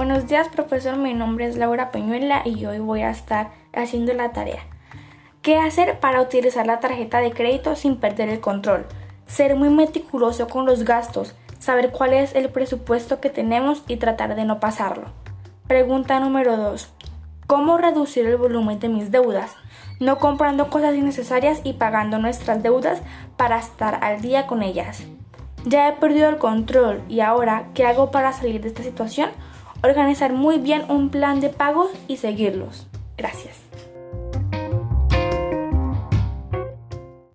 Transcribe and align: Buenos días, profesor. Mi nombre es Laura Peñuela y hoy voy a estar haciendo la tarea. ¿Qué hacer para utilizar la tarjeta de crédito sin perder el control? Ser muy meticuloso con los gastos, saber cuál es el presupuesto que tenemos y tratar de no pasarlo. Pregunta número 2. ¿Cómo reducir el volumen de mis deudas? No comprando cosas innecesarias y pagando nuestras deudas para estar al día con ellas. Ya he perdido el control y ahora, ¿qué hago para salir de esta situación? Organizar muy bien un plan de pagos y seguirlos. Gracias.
Buenos 0.00 0.26
días, 0.28 0.48
profesor. 0.48 0.96
Mi 0.96 1.12
nombre 1.12 1.44
es 1.44 1.58
Laura 1.58 1.90
Peñuela 1.90 2.40
y 2.46 2.64
hoy 2.64 2.78
voy 2.78 3.02
a 3.02 3.10
estar 3.10 3.50
haciendo 3.74 4.14
la 4.14 4.32
tarea. 4.32 4.62
¿Qué 5.42 5.58
hacer 5.58 6.00
para 6.00 6.22
utilizar 6.22 6.66
la 6.66 6.80
tarjeta 6.80 7.18
de 7.18 7.32
crédito 7.32 7.76
sin 7.76 7.96
perder 7.96 8.30
el 8.30 8.40
control? 8.40 8.86
Ser 9.26 9.56
muy 9.56 9.68
meticuloso 9.68 10.48
con 10.48 10.64
los 10.64 10.84
gastos, 10.84 11.34
saber 11.58 11.90
cuál 11.90 12.14
es 12.14 12.34
el 12.34 12.48
presupuesto 12.48 13.20
que 13.20 13.28
tenemos 13.28 13.84
y 13.88 13.98
tratar 13.98 14.36
de 14.36 14.46
no 14.46 14.58
pasarlo. 14.58 15.08
Pregunta 15.66 16.18
número 16.18 16.56
2. 16.56 16.90
¿Cómo 17.46 17.76
reducir 17.76 18.24
el 18.24 18.38
volumen 18.38 18.80
de 18.80 18.88
mis 18.88 19.10
deudas? 19.10 19.54
No 19.98 20.18
comprando 20.18 20.70
cosas 20.70 20.94
innecesarias 20.94 21.60
y 21.62 21.74
pagando 21.74 22.16
nuestras 22.16 22.62
deudas 22.62 23.02
para 23.36 23.58
estar 23.58 24.02
al 24.02 24.22
día 24.22 24.46
con 24.46 24.62
ellas. 24.62 25.02
Ya 25.66 25.88
he 25.88 25.92
perdido 25.92 26.30
el 26.30 26.38
control 26.38 27.02
y 27.06 27.20
ahora, 27.20 27.66
¿qué 27.74 27.84
hago 27.84 28.10
para 28.10 28.32
salir 28.32 28.62
de 28.62 28.68
esta 28.68 28.82
situación? 28.82 29.28
Organizar 29.82 30.32
muy 30.32 30.58
bien 30.58 30.84
un 30.88 31.10
plan 31.10 31.40
de 31.40 31.48
pagos 31.48 31.90
y 32.08 32.16
seguirlos. 32.18 32.86
Gracias. 33.16 33.69